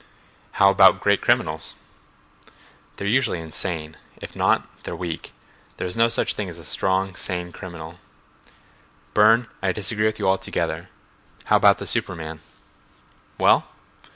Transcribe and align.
"How 0.53 0.71
about 0.71 0.99
great 0.99 1.21
criminals?" 1.21 1.75
"They're 2.95 3.05
usually 3.05 3.39
insane. 3.39 3.97
If 4.17 4.35
not, 4.35 4.67
they're 4.81 4.95
weak. 4.95 5.31
There 5.77 5.85
is 5.85 5.95
no 5.95 6.07
such 6.09 6.33
thing 6.33 6.49
as 6.49 6.57
a 6.57 6.65
strong, 6.65 7.13
sane 7.13 7.51
criminal." 7.51 7.99
"Burne, 9.13 9.45
I 9.61 9.71
disagree 9.71 10.05
with 10.05 10.17
you 10.17 10.27
altogether; 10.27 10.89
how 11.45 11.57
about 11.57 11.77
the 11.77 11.85
superman?" 11.85 12.39
"Well?" 13.39 13.67